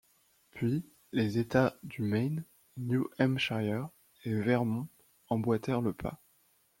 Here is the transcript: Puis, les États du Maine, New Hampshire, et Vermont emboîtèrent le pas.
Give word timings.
Puis, 0.49 0.83
les 1.11 1.37
États 1.37 1.77
du 1.83 2.01
Maine, 2.01 2.43
New 2.75 3.07
Hampshire, 3.19 3.87
et 4.25 4.33
Vermont 4.33 4.87
emboîtèrent 5.29 5.81
le 5.81 5.93
pas. 5.93 6.19